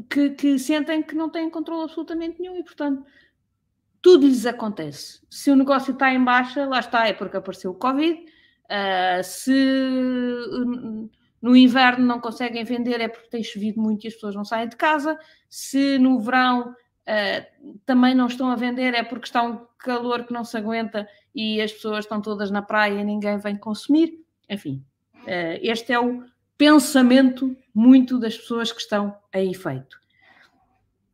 [0.08, 3.04] que, que, sentem que não têm controle absolutamente nenhum e, portanto,
[4.00, 5.20] tudo lhes acontece.
[5.28, 8.24] Se o negócio está em baixa, lá está, é porque apareceu o Covid.
[8.64, 9.52] Uh, se
[11.40, 14.68] no inverno não conseguem vender, é porque tem chovido muito e as pessoas não saem
[14.68, 15.18] de casa.
[15.48, 16.74] Se no verão
[17.08, 21.08] uh, também não estão a vender, é porque está um calor que não se aguenta
[21.34, 24.24] e as pessoas estão todas na praia e ninguém vem consumir.
[24.48, 24.84] Enfim,
[25.22, 26.24] uh, este é o
[26.56, 29.98] pensamento muito das pessoas que estão a efeito.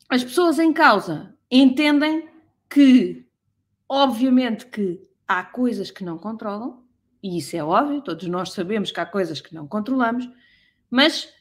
[0.08, 2.28] As pessoas em causa entendem
[2.68, 3.26] que,
[3.88, 6.82] obviamente, que há coisas que não controlam,
[7.22, 10.28] e isso é óbvio, todos nós sabemos que há coisas que não controlamos,
[10.90, 11.32] mas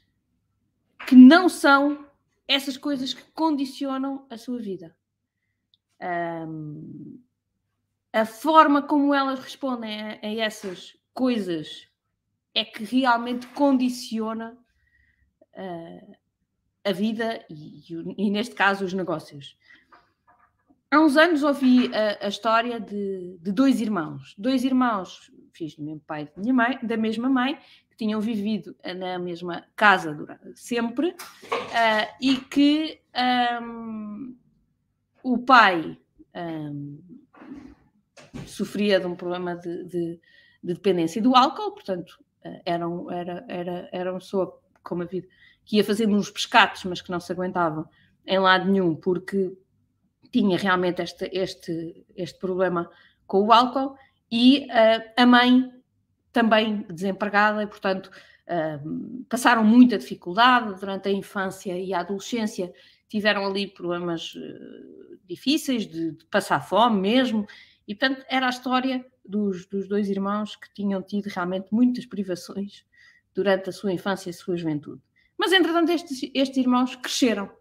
[1.06, 2.06] que não são
[2.48, 4.96] essas coisas que condicionam a sua vida.
[6.02, 7.22] Um,
[8.12, 11.88] a forma como elas respondem a, a, essas coisas
[12.54, 14.58] é que realmente condiciona
[15.56, 16.16] uh,
[16.84, 17.84] a vida e,
[18.18, 19.58] e, neste caso, os negócios.
[20.94, 25.84] Há uns anos ouvi a, a história de, de, dois irmãos, dois irmãos, filhos do
[25.84, 27.58] mesmo pai da, mãe, da mesma mãe,
[27.90, 33.02] que tinham vivido na mesma casa durante, sempre, uh, e que
[33.60, 34.38] um,
[35.24, 35.98] o pai
[36.36, 37.02] um,
[38.46, 40.20] sofria de um problema de, de,
[40.64, 42.24] de dependência do álcool, portanto,
[42.64, 45.28] era, um, era, era, era uma pessoa, como a vida,
[45.66, 47.90] que ia fazendo uns pescados, mas que não se aguentava
[48.28, 49.58] em lado nenhum, porque
[50.34, 52.90] tinha realmente este, este, este problema
[53.28, 53.96] com o álcool,
[54.32, 55.72] e uh, a mãe
[56.32, 62.74] também desempregada, e portanto uh, passaram muita dificuldade durante a infância e a adolescência,
[63.08, 67.46] tiveram ali problemas uh, difíceis de, de, passar fome mesmo,
[67.88, 72.84] e portanto era a história dos, dos dois irmãos que tinham tido realmente muitas privações
[73.36, 75.02] durante a sua infância e a sua juventude.
[75.38, 77.52] Mas entretanto estes, estes irmãos cresceram.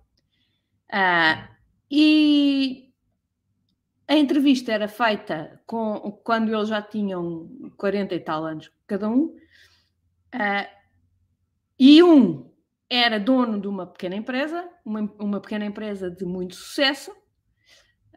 [1.94, 2.90] E
[4.08, 9.24] a entrevista era feita com, quando eles já tinham 40 e tal anos cada um,
[10.34, 10.68] uh,
[11.78, 12.50] e um
[12.88, 17.12] era dono de uma pequena empresa, uma, uma pequena empresa de muito sucesso,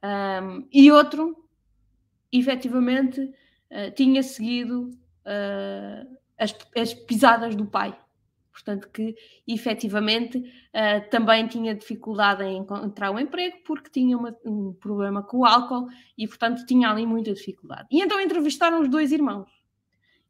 [0.02, 1.46] um, e outro,
[2.32, 4.90] efetivamente, uh, tinha seguido
[5.26, 7.98] uh, as, as pisadas do pai
[8.56, 9.14] portanto que
[9.46, 15.40] efetivamente uh, também tinha dificuldade em encontrar um emprego porque tinha uma, um problema com
[15.40, 17.86] o álcool e portanto tinha ali muita dificuldade.
[17.92, 19.50] E então entrevistaram os dois irmãos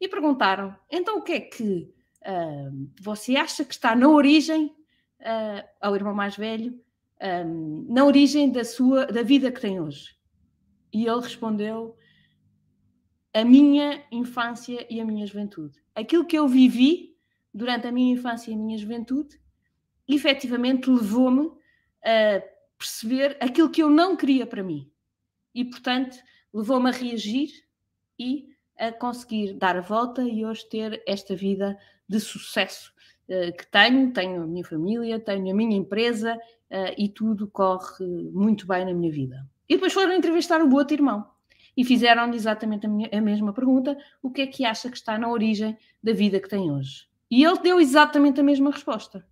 [0.02, 1.88] e perguntaram, então o que é que
[2.24, 4.66] uh, você acha que está na origem,
[5.22, 6.74] uh, ao irmão mais velho,
[7.46, 10.16] um, na origem da sua, da vida que tem hoje?
[10.92, 11.96] E ele respondeu,
[13.34, 15.78] a minha infância e a minha juventude.
[15.94, 17.15] Aquilo que eu vivi
[17.56, 19.40] durante a minha infância e a minha juventude,
[20.06, 21.50] efetivamente levou-me
[22.04, 22.44] a
[22.78, 24.92] perceber aquilo que eu não queria para mim.
[25.54, 26.18] E, portanto,
[26.54, 27.50] levou-me a reagir
[28.20, 31.78] e a conseguir dar a volta e hoje ter esta vida
[32.10, 32.92] de sucesso
[33.30, 34.12] uh, que tenho.
[34.12, 38.94] Tenho a minha família, tenho a minha empresa uh, e tudo corre muito bem na
[38.94, 39.48] minha vida.
[39.70, 41.26] E depois foram entrevistar o outro irmão
[41.76, 45.18] e fizeram exatamente a, minha, a mesma pergunta: o que é que acha que está
[45.18, 47.08] na origem da vida que tem hoje?
[47.36, 49.28] E ele deu exatamente a mesma resposta,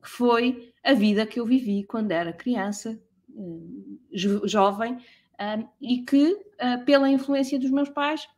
[0.00, 3.02] que foi a vida que eu vivi quando era criança,
[3.36, 4.96] eh, jovem,
[5.40, 8.28] eh, e que, eh, pela influência dos meus pais,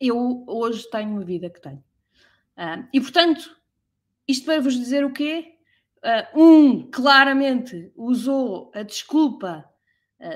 [0.00, 1.84] eu hoje tenho a vida que tenho.
[2.90, 3.54] E, portanto,
[4.26, 5.58] isto para vos dizer o quê?
[6.34, 9.70] Um, claramente, usou a desculpa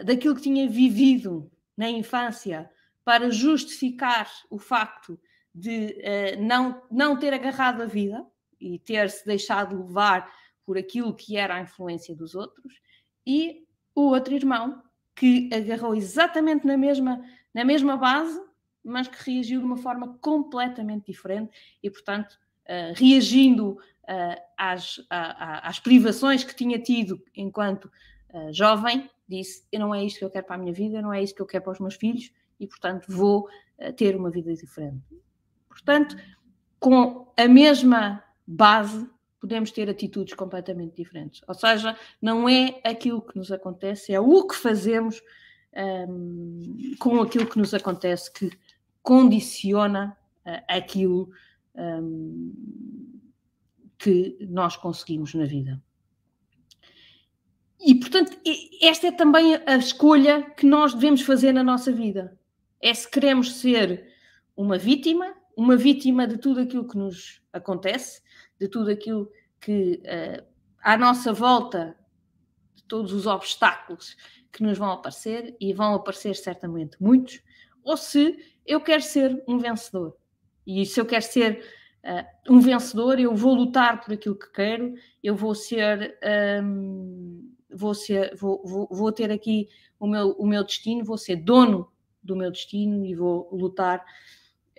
[0.05, 2.71] daquilo que tinha vivido na infância
[3.03, 5.19] para justificar o facto
[5.59, 8.25] de uh, não, não ter agarrado a vida
[8.61, 10.33] e ter-se deixado levar
[10.65, 12.81] por aquilo que era a influência dos outros,
[13.27, 14.83] e o outro irmão
[15.15, 18.41] que agarrou exatamente na mesma, na mesma base,
[18.85, 25.69] mas que reagiu de uma forma completamente diferente e, portanto, uh, reagindo uh, às, a,
[25.69, 27.91] às privações que tinha tido enquanto
[28.53, 31.35] jovem, disse: Não é isto que eu quero para a minha vida, não é isto
[31.35, 33.49] que eu quero para os meus filhos, e, portanto, vou
[33.97, 35.03] ter uma vida diferente.
[35.79, 36.17] Portanto,
[36.81, 39.09] com a mesma base,
[39.41, 41.41] podemos ter atitudes completamente diferentes.
[41.47, 45.23] Ou seja, não é aquilo que nos acontece, é o que fazemos
[46.09, 48.51] um, com aquilo que nos acontece que
[49.03, 51.31] condiciona uh, aquilo
[51.75, 52.53] um,
[53.97, 55.81] que nós conseguimos na vida.
[57.81, 58.37] E, portanto,
[58.83, 62.37] esta é também a escolha que nós devemos fazer na nossa vida.
[62.81, 64.09] É se queremos ser
[64.57, 68.23] uma vítima uma vítima de tudo aquilo que nos acontece,
[68.61, 69.29] de tudo aquilo
[69.61, 70.47] que uh,
[70.81, 71.97] à nossa volta,
[72.77, 74.17] de todos os obstáculos
[74.53, 77.43] que nos vão aparecer, e vão aparecer certamente muitos,
[77.83, 80.17] ou se eu quero ser um vencedor.
[80.65, 81.61] E se eu quero ser
[82.05, 86.17] uh, um vencedor, eu vou lutar por aquilo que quero, eu vou ser.
[86.63, 89.69] Um, vou, ser vou, vou, vou ter aqui
[89.99, 91.91] o meu, o meu destino, vou ser dono
[92.23, 94.05] do meu destino e vou lutar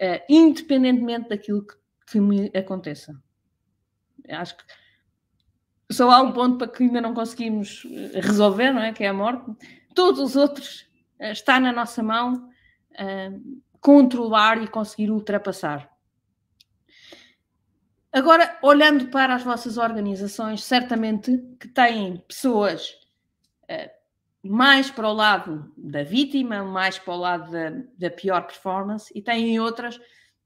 [0.02, 1.76] uh, independentemente daquilo que,
[2.12, 3.14] que, me aconteça.
[4.28, 4.64] Acho que
[5.92, 8.94] só há um ponto para que ainda não conseguimos eh, resolver, não é?
[8.94, 9.46] Que é a morte.
[9.96, 10.82] Todos os outros
[11.20, 12.50] uh, está na nossa mão
[12.92, 15.90] uh, controlar e conseguir ultrapassar.
[18.12, 22.98] Agora, olhando para as vossas organizações, certamente que têm pessoas
[24.44, 29.22] mais para o lado da vítima, mais para o lado da, da pior performance, e
[29.22, 29.98] têm outras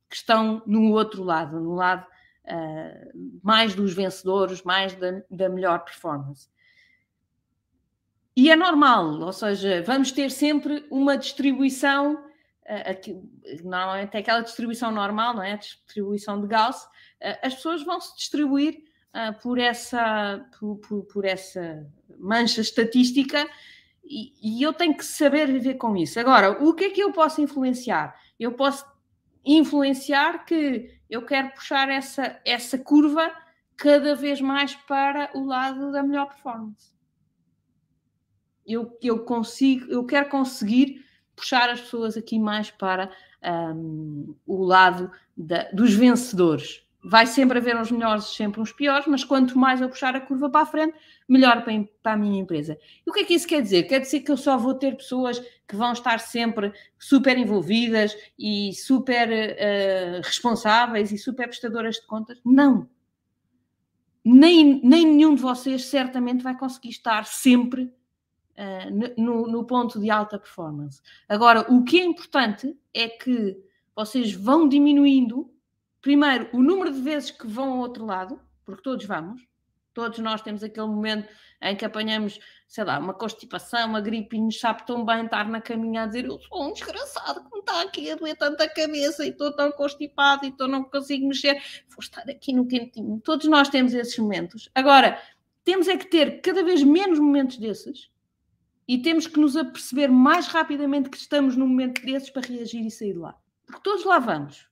[0.10, 2.06] que estão no outro lado, no lado
[2.46, 6.50] uh, mais dos vencedores, mais da, da melhor performance.
[8.36, 13.16] E é normal, ou seja, vamos ter sempre uma distribuição, uh, aqui,
[13.64, 15.54] normalmente é aquela distribuição normal, não é?
[15.54, 18.84] A distribuição de Gauss, uh, as pessoas vão se distribuir
[19.14, 21.86] uh, por, essa, por, por, por, essa
[22.18, 23.48] mancha estatística
[24.04, 26.20] e, e, eu tenho que saber viver com isso.
[26.20, 28.16] Agora, o que é que eu posso influenciar?
[28.40, 28.86] Eu posso
[29.46, 33.32] influenciar que eu quero puxar essa, essa curva
[33.76, 36.94] cada vez mais para o lado da melhor performance.
[38.66, 41.04] Eu, eu consigo, eu quero conseguir
[41.36, 43.12] puxar as pessoas aqui mais para
[43.44, 46.82] um, o lado da, dos vencedores.
[47.04, 50.50] Vai sempre haver uns melhores, sempre uns piores, mas quanto mais eu puxar a curva
[50.50, 50.98] para a frente,
[51.28, 52.78] melhor para, para a minha empresa.
[53.06, 53.84] E o que é que isso quer dizer?
[53.84, 58.74] Quer dizer que eu só vou ter pessoas que vão estar sempre super envolvidas e
[58.74, 62.40] super uh, responsáveis e super prestadoras de contas?
[62.46, 62.90] Não.
[64.24, 70.10] Nem, nem nenhum de vocês certamente vai conseguir estar sempre uh, no, no ponto de
[70.10, 71.02] alta performance.
[71.28, 73.58] Agora, o que é importante é que
[73.96, 75.54] vocês vão diminuindo
[76.04, 79.42] primeiro, o número de vezes que vão ao outro lado, porque todos vamos,
[79.94, 81.30] todos nós temos aquele momento
[81.62, 85.48] em que apanhamos, sei lá, uma constipação, uma gripe e nos sabe tão bem estar
[85.48, 88.68] na caminha a dizer eu sou um desgraçado que me está aqui a doer tanta
[88.68, 91.54] cabeça e estou tão constipado e estou, não consigo mexer,
[91.90, 93.22] vou estar aqui no quentinho.
[93.24, 94.70] Todos nós temos esses momentos.
[94.76, 95.22] Agora,
[95.64, 98.12] temos é que ter cada vez menos momentos desses
[98.88, 102.92] e temos que nos aperceber mais rapidamente que estamos num momento desses para reagir e
[102.92, 103.38] sair de lá.
[103.66, 104.68] Porque todos lá vamos.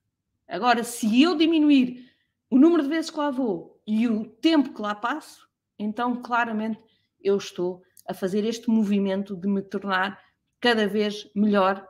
[0.48, 2.12] Agora, se eu diminuir
[2.50, 5.46] o número de vezes que lá vou e o tempo que lá passo,
[5.78, 6.80] então claramente
[7.22, 10.18] eu estou a fazer este movimento de me tornar
[10.62, 11.86] cada vez melhor.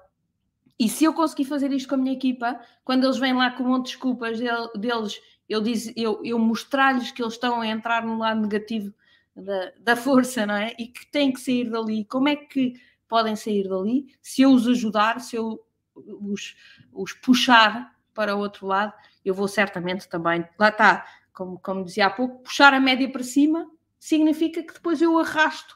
[0.80, 3.62] E se eu conseguir fazer isto com a minha equipa, quando eles vêm lá com
[3.62, 5.62] um monte de desculpas deles, eu,
[5.95, 8.91] eu, eu mostrar-lhes que eles estão a entrar no lado negativo
[9.36, 10.74] da, da força, não é?
[10.80, 12.04] E que têm que sair dali.
[12.06, 12.74] Como é que
[13.08, 14.08] podem sair dali?
[14.24, 16.56] Se eu os ajudar, se eu os,
[16.91, 18.91] os puxar para o outro lado,
[19.24, 23.23] eu vou certamente também, lá está, como, como dizia há pouco, puxar a média para
[23.23, 23.69] cima
[23.99, 25.75] significa que depois eu arrasto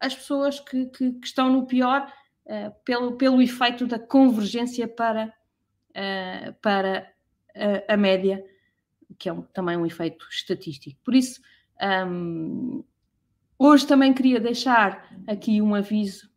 [0.00, 2.10] as pessoas que, que, que estão no pior
[2.46, 5.32] uh, pelo, pelo efeito da convergência para,
[5.90, 7.10] uh, para
[7.54, 8.44] a, a, média,
[9.18, 10.98] que é um, também um efeito estatístico.
[11.04, 11.40] Por isso,
[12.08, 12.84] um,
[13.58, 16.30] hoje também queria deixar aqui um aviso,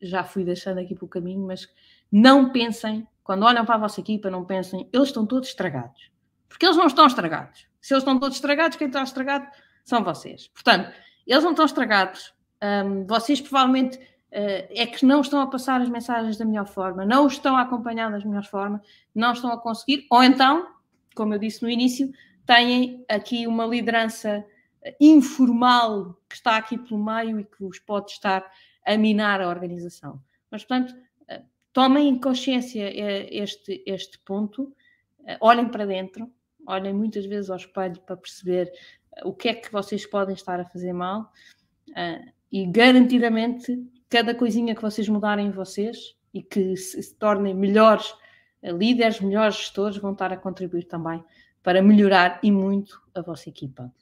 [0.00, 1.68] já fui deixando aqui pelo caminho, mas
[2.10, 6.10] não pensem quando olham para a vossa equipa, não pensem, eles estão todos estragados.
[6.48, 7.66] Porque eles não estão estragados.
[7.82, 9.46] Se eles estão todos estragados, quem está estragado
[9.84, 10.48] são vocês.
[10.48, 10.90] Portanto,
[11.26, 12.32] eles não estão estragados.
[12.62, 17.04] Um, vocês provavelmente uh, é que não estão a passar as mensagens da melhor forma,
[17.04, 18.80] não estão a acompanhar da melhor forma,
[19.14, 20.68] não estão a conseguir, ou então,
[21.14, 22.10] como eu disse no início,
[22.46, 24.44] têm aqui uma liderança
[25.00, 28.48] informal que está aqui pelo meio e que vos pode estar
[28.86, 30.20] a minar a organização.
[30.50, 30.94] Mas, portanto,
[31.72, 34.74] tomem consciência eh, este, este ponto,
[35.26, 36.30] eh, olhem para dentro,
[36.66, 38.72] olhem muitas vezes ao espelho para perceber
[39.16, 41.30] eh, o que é que vocês podem estar a fazer mal
[42.50, 48.14] e garantidamente cada coisinha que vocês mudarem em vocês e que se, se tornem melhores
[48.62, 51.22] líderes, melhores gestores, vão estar a contribuir também
[51.62, 53.92] para melhorar e muito a vossa equipa.